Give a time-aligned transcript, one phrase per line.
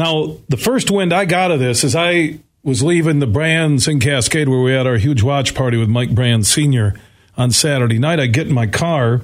[0.00, 4.00] Now, the first wind I got of this is I was leaving the Brands in
[4.00, 6.98] Cascade where we had our huge watch party with Mike Brand Sr.
[7.36, 8.18] on Saturday night.
[8.18, 9.20] I get in my car.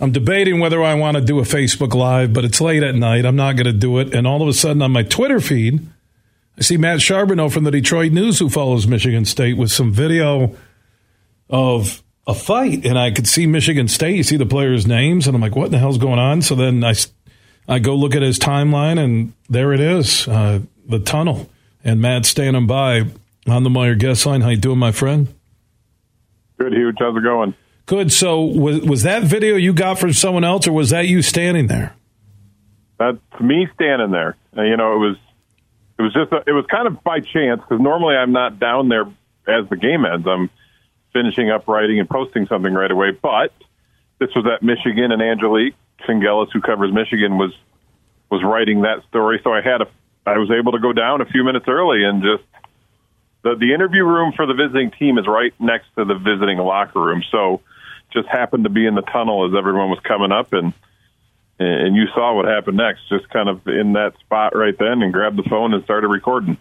[0.00, 3.26] I'm debating whether I want to do a Facebook Live, but it's late at night.
[3.26, 4.14] I'm not going to do it.
[4.14, 5.86] And all of a sudden on my Twitter feed,
[6.56, 10.56] I see Matt Charboneau from the Detroit News, who follows Michigan State, with some video
[11.50, 12.86] of a fight.
[12.86, 14.16] And I could see Michigan State.
[14.16, 15.26] You see the players' names.
[15.26, 16.40] And I'm like, what the hell's going on?
[16.40, 16.94] So then I,
[17.68, 21.48] I go look at his timeline, and there it is uh, the tunnel
[21.84, 23.04] and Matt standing by
[23.46, 24.40] on the Meijer guest line.
[24.40, 25.28] How you doing, my friend?
[26.58, 26.96] Good, huge.
[26.98, 27.54] How's it going?
[27.86, 28.12] Good.
[28.12, 31.66] So was was that video you got from someone else, or was that you standing
[31.66, 31.94] there?
[32.98, 34.36] That's me standing there.
[34.56, 35.16] You know, it was
[35.98, 38.88] it was just a, it was kind of by chance because normally I'm not down
[38.88, 39.06] there
[39.48, 40.26] as the game ends.
[40.26, 40.50] I'm
[41.12, 43.10] finishing up writing and posting something right away.
[43.10, 43.52] But
[44.18, 45.74] this was at Michigan, and Angelique
[46.06, 47.52] Chengelis, who covers Michigan, was
[48.30, 49.40] was writing that story.
[49.44, 49.86] So I had a
[50.26, 52.44] I was able to go down a few minutes early and just
[53.42, 57.00] the the interview room for the visiting team is right next to the visiting locker
[57.00, 57.22] room.
[57.30, 57.60] So
[58.12, 60.72] just happened to be in the tunnel as everyone was coming up and
[61.58, 65.12] and you saw what happened next just kind of in that spot right then and
[65.12, 66.56] grabbed the phone and started recording.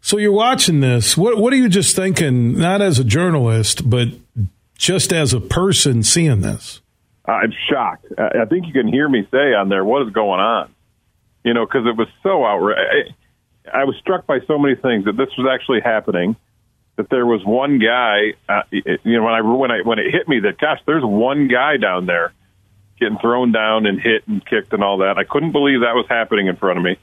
[0.00, 1.16] So you're watching this.
[1.16, 4.08] What what are you just thinking not as a journalist but
[4.76, 6.80] just as a person seeing this?
[7.26, 8.06] I'm shocked.
[8.18, 10.74] I think you can hear me say on there what is going on
[11.46, 13.14] you know, because it was so outrageous.
[13.72, 16.36] I was struck by so many things that this was actually happening.
[16.96, 20.28] That there was one guy, uh, you know, when I when I when it hit
[20.28, 22.32] me that gosh, there's one guy down there
[22.98, 25.18] getting thrown down and hit and kicked and all that.
[25.18, 26.96] I couldn't believe that was happening in front of me.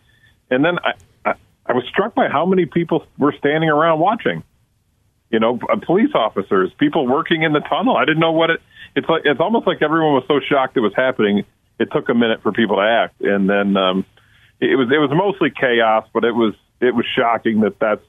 [0.50, 0.94] And then I,
[1.24, 1.34] I,
[1.68, 4.44] I was struck by how many people were standing around watching.
[5.34, 7.98] You know, uh, police officers, people working in the tunnel.
[7.98, 8.62] I didn't know what it.
[8.96, 11.44] It's like it's almost like everyone was so shocked it was happening.
[11.80, 14.06] It took a minute for people to act, and then um,
[14.60, 18.06] it was it was mostly chaos, but it was it was shocking that that's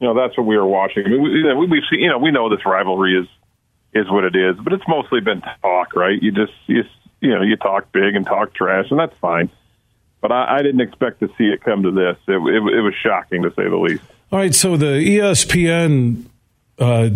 [0.00, 1.06] you know that's what we were watching.
[1.06, 3.26] I mean, we, we've seen you know we know this rivalry is
[3.94, 6.22] is what it is, but it's mostly been talk, right?
[6.22, 6.82] You just you
[7.22, 9.48] you know you talk big and talk trash, and that's fine.
[10.20, 12.18] But I, I didn't expect to see it come to this.
[12.28, 14.04] It, it, it was shocking to say the least.
[14.32, 16.24] All right, so the ESPN
[16.78, 17.10] uh,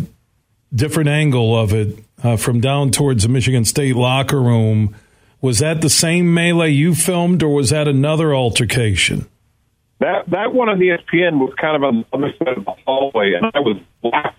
[0.74, 4.94] different angle of it uh, from down towards the Michigan State locker room
[5.40, 9.24] was that the same melee you filmed, or was that another altercation?
[9.98, 13.32] That that one on ESPN was kind of on the other side of the hallway,
[13.32, 14.36] and I was blocked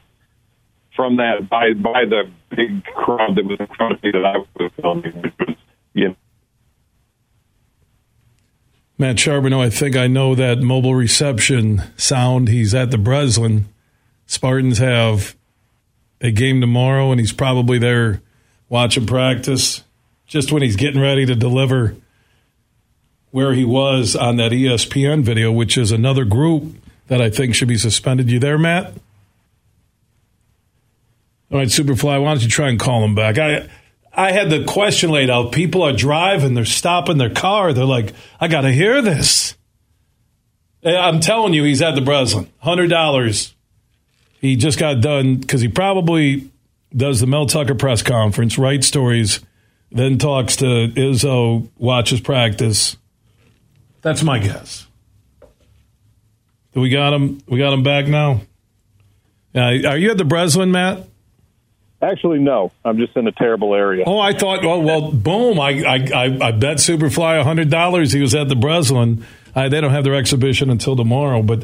[0.95, 4.37] from that by by the big crowd that was in front of me that I
[4.37, 5.55] was filming, which was
[5.95, 6.16] you.
[9.00, 12.47] Matt Charboneau, I think I know that mobile reception sound.
[12.47, 13.66] He's at the Breslin.
[14.25, 15.35] Spartans have
[16.19, 18.22] a game tomorrow, and he's probably there
[18.69, 19.84] watching practice
[20.25, 21.96] just when he's getting ready to deliver
[23.30, 26.75] where he was on that ESPN video, which is another group
[27.08, 28.31] that I think should be suspended.
[28.31, 28.94] You there, Matt?
[31.52, 33.38] All right, Superfly, why don't you try and call him back?
[33.38, 33.69] I
[34.17, 35.51] I had the question laid out.
[35.53, 37.72] People are driving, they're stopping their car.
[37.72, 39.55] They're like, I got to hear this.
[40.83, 42.50] I'm telling you, he's at the Breslin.
[42.63, 43.53] $100.
[44.41, 46.50] He just got done because he probably
[46.95, 49.39] does the Mel Tucker press conference, writes stories
[49.91, 52.97] then talks to Izzo, watches practice.
[54.01, 54.88] That's my guess.
[56.73, 57.41] We got him?
[57.47, 58.41] We got him back now.
[59.55, 61.07] Uh, are you at the Breslin, Matt?
[62.02, 62.72] Actually, no.
[62.85, 64.03] I'm just in a terrible area.
[64.06, 64.63] Oh, I thought.
[64.63, 65.59] Well, well boom!
[65.59, 69.25] I I I, I bet Superfly hundred dollars he was at the Breslin.
[69.56, 71.63] Uh, they don't have their exhibition until tomorrow, but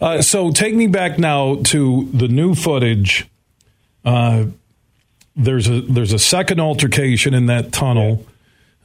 [0.00, 3.28] uh, so take me back now to the new footage.
[4.04, 4.46] Uh,
[5.34, 8.24] there's a there's a second altercation in that tunnel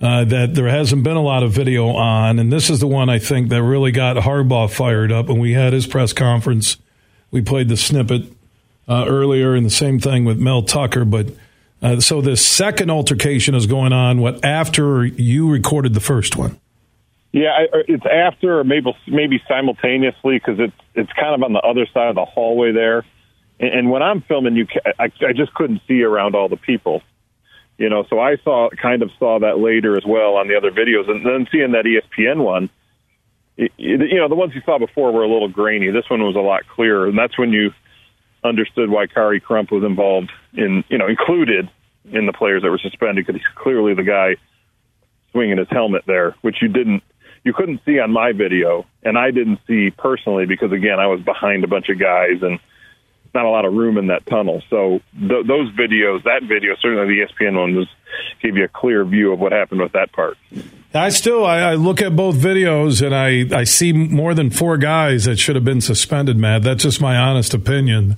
[0.01, 3.09] uh, that there hasn't been a lot of video on, and this is the one
[3.09, 5.29] I think that really got Harbaugh fired up.
[5.29, 6.77] And we had his press conference.
[7.29, 8.31] We played the snippet
[8.87, 11.05] uh, earlier, and the same thing with Mel Tucker.
[11.05, 11.27] But
[11.81, 14.19] uh, so this second altercation is going on.
[14.19, 16.59] What after you recorded the first one?
[17.33, 21.85] Yeah, it's after, or maybe maybe simultaneously, because it's it's kind of on the other
[21.93, 23.05] side of the hallway there.
[23.59, 24.67] And when I'm filming, you,
[24.99, 27.01] I, I just couldn't see around all the people,
[27.77, 28.05] you know.
[28.09, 31.25] So I saw, kind of saw that later as well on the other videos, and
[31.25, 32.69] then seeing that ESPN one,
[33.57, 35.89] it, you know, the ones you saw before were a little grainy.
[35.89, 37.71] This one was a lot clearer, and that's when you
[38.47, 41.69] understood why Khary Crump was involved in, you know, included
[42.05, 44.35] in the players that were suspended because he's clearly the guy
[45.31, 47.03] swinging his helmet there, which you didn't,
[47.43, 51.21] you couldn't see on my video, and I didn't see personally because again I was
[51.21, 52.59] behind a bunch of guys and
[53.33, 54.63] not a lot of room in that tunnel.
[54.69, 57.87] So th- those videos, that video, certainly the ESPN one, was
[58.41, 60.37] gave you a clear view of what happened with that part.
[60.93, 64.77] I still I, I, look at both videos and I, I see more than four
[64.77, 66.63] guys that should have been suspended, Matt.
[66.63, 68.17] That's just my honest opinion.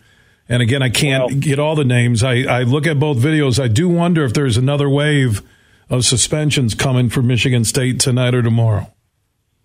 [0.50, 2.24] And again, I can't well, get all the names.
[2.24, 3.62] I, I look at both videos.
[3.62, 5.44] I do wonder if there's another wave
[5.90, 8.92] of suspensions coming for Michigan State tonight or tomorrow.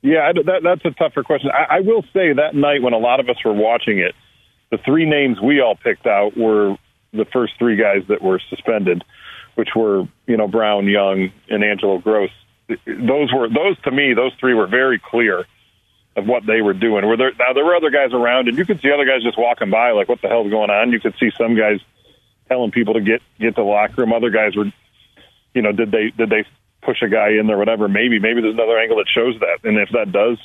[0.02, 1.50] Yeah, that, that's a tougher question.
[1.50, 4.14] I, I will say that night when a lot of us were watching it,
[4.70, 6.76] the three names we all picked out were
[7.14, 9.02] the first three guys that were suspended,
[9.54, 12.30] which were you know Brown, Young, and Angelo Grose.
[12.68, 15.46] those were those to me those three were very clear
[16.16, 17.06] of what they were doing.
[17.06, 19.38] Were there now there were other guys around, and you could see other guys just
[19.38, 20.92] walking by, like what the hell's going on?
[20.92, 21.80] You could see some guys
[22.48, 24.12] telling people to get get to the locker room.
[24.12, 24.70] Other guys were,
[25.54, 26.44] you know, did they did they
[26.82, 27.88] push a guy in there, whatever?
[27.88, 30.38] Maybe maybe there's another angle that shows that, and if that does,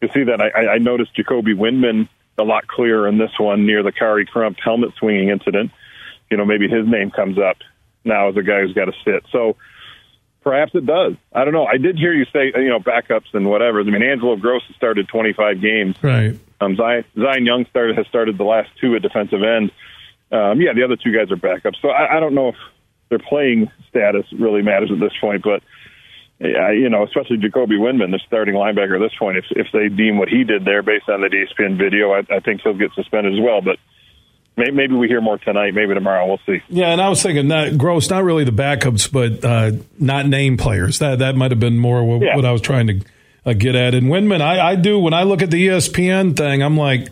[0.00, 0.40] you see that.
[0.40, 2.08] I, I noticed Jacoby Windmon
[2.38, 5.70] a lot clearer in this one near the Khary Crump helmet swinging incident.
[6.30, 7.58] You know, maybe his name comes up
[8.04, 9.24] now as a guy who's got to sit.
[9.30, 9.56] So
[10.44, 11.14] perhaps it does.
[11.32, 11.64] I don't know.
[11.64, 13.80] I did hear you say, you know, backups and whatever.
[13.80, 15.96] I mean, Angelo Grose has started 25 games.
[16.02, 16.38] Right.
[16.60, 19.72] Um, Zion, Zion Young started has started the last two at defensive end.
[20.30, 21.80] Um, yeah, the other two guys are backups.
[21.80, 22.56] So I, I don't know if
[23.08, 25.62] their playing status really matters at this point, but
[26.40, 29.88] yeah, you know, especially Jacoby Windmon, the starting linebacker at this point, if if they
[29.88, 32.92] deem what he did there based on the ESPN video, I, I think he'll get
[32.94, 33.60] suspended as well.
[33.60, 33.78] But
[34.56, 35.74] Maybe we hear more tonight.
[35.74, 36.26] Maybe tomorrow.
[36.26, 36.62] We'll see.
[36.68, 40.56] Yeah, and I was thinking that Grose, not really the backups, but uh, not name
[40.56, 41.00] players.
[41.00, 42.36] That that might have been more what, yeah.
[42.36, 43.00] what I was trying to
[43.44, 43.94] uh, get at.
[43.94, 47.08] And Windmon, I, I, do when I look at the ESPN thing, I'm like,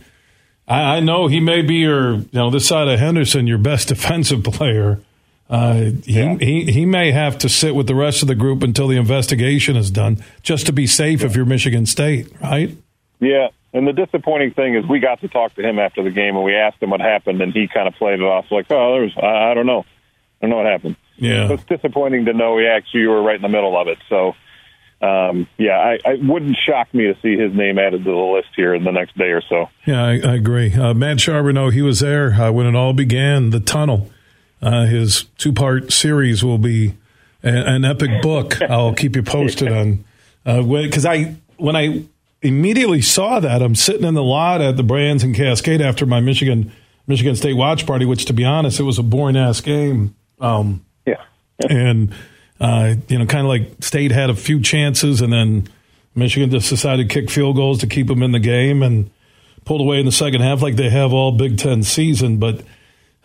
[0.68, 3.88] I, I, know he may be your, you know, this side of Henderson, your best
[3.88, 5.00] defensive player.
[5.50, 6.36] Uh, he, yeah.
[6.38, 9.76] he he may have to sit with the rest of the group until the investigation
[9.76, 11.26] is done, just to be safe yeah.
[11.26, 12.74] if you're Michigan State, right?
[13.20, 16.36] Yeah, and the disappointing thing is, we got to talk to him after the game,
[16.36, 18.92] and we asked him what happened, and he kind of played it off like, "Oh,
[18.92, 19.84] there was I, I don't know, I
[20.42, 23.36] don't know what happened." Yeah, so it's disappointing to know he actually you were right
[23.36, 23.98] in the middle of it.
[24.08, 24.34] So,
[25.00, 28.48] um, yeah, I, I wouldn't shock me to see his name added to the list
[28.56, 29.70] here in the next day or so.
[29.86, 30.74] Yeah, I, I agree.
[30.74, 33.50] Uh, Matt Charboneau, he was there uh, when it all began.
[33.50, 34.10] The tunnel,
[34.60, 36.94] uh, his two-part series will be
[37.42, 38.60] a, an epic book.
[38.68, 40.04] I'll keep you posted on
[40.44, 42.04] because uh, I when I
[42.42, 43.62] immediately saw that.
[43.62, 46.72] I'm sitting in the lot at the Brands and Cascade after my Michigan
[47.06, 50.14] Michigan State watch party, which to be honest, it was a boring ass game.
[50.40, 51.22] Um, yeah,
[51.68, 52.14] and
[52.60, 55.68] uh, you know, kind of like State had a few chances, and then
[56.14, 59.10] Michigan just decided to kick field goals to keep them in the game and
[59.64, 62.38] pulled away in the second half, like they have all Big Ten season.
[62.38, 62.62] But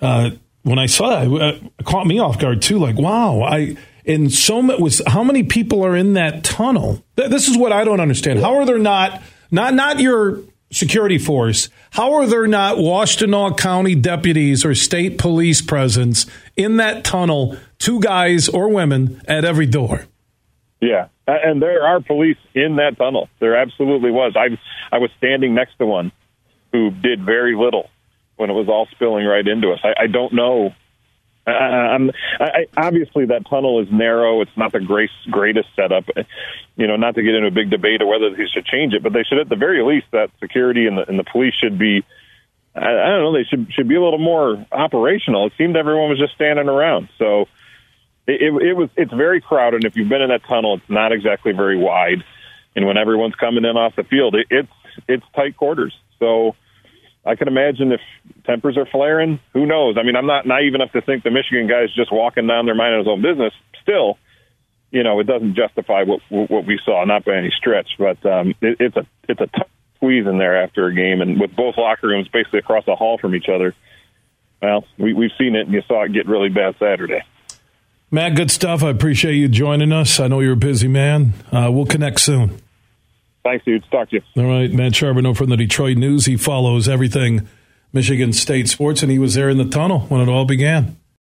[0.02, 0.32] uh,
[0.64, 2.80] when I saw that, it caught me off guard too.
[2.80, 3.76] Like, wow, I
[4.08, 7.04] and so was how many people are in that tunnel?
[7.16, 8.40] This is what I don't understand.
[8.40, 9.22] How are there not
[9.52, 11.70] not not your security force?
[11.92, 16.26] How are there not Washtenaw County deputies or state police presence
[16.56, 17.58] in that tunnel?
[17.80, 20.06] Two guys or women at every door.
[20.82, 23.30] Yeah, and there are police in that tunnel.
[23.40, 24.36] There absolutely was.
[24.36, 24.58] I
[24.94, 26.12] I was standing next to one
[26.72, 27.90] who did very little
[28.36, 29.80] when it was all spilling right into us.
[29.84, 30.74] I, I don't know
[31.52, 34.42] I'm, I, obviously, that tunnel is narrow.
[34.42, 36.06] It's not the great, greatest setup.
[36.76, 39.02] You know, not to get into a big debate of whether they should change it,
[39.04, 41.80] but they should, at the very least, that security and the, and the police should
[41.80, 42.04] be.
[42.76, 43.34] I, I don't know.
[43.34, 45.48] They should should be a little more operational.
[45.48, 47.10] It seemed everyone was just standing around.
[47.18, 47.48] So
[48.28, 48.90] it, it, it was.
[48.96, 49.78] It's very crowded.
[49.78, 52.24] And If you've been in that tunnel, it's not exactly very wide.
[52.76, 54.74] And when everyone's coming in off the field, it, it's
[55.08, 55.98] it's tight quarters.
[56.20, 56.56] So
[57.28, 58.00] I can imagine if
[58.46, 59.98] tempers are flaring, who knows?
[60.00, 62.76] I mean, I'm not naive enough to think the Michigan guy's just walking down there
[62.76, 63.54] minding his own business.
[63.82, 64.18] Still,
[64.92, 67.90] you know, it doesn't justify what what we saw, not by any stretch.
[68.00, 71.40] But um, it, it's a it's a tough squeeze in there after a game, and
[71.40, 73.76] with both locker rooms basically across the hall from each other.
[74.62, 77.22] Well, we, we've seen it, and you saw it get really bad Saturday.
[78.10, 78.84] Matt, good stuff.
[78.84, 80.20] I appreciate you joining us.
[80.20, 81.34] I know you're a busy man.
[81.52, 82.60] Uh, we'll connect soon.
[83.48, 83.82] Thanks, dude.
[83.90, 84.44] Talk to you.
[84.44, 86.26] All right, Matt Charboneau from the Detroit News.
[86.26, 87.48] He follows everything
[87.94, 90.98] Michigan State sports, and he was there in the tunnel when it all began.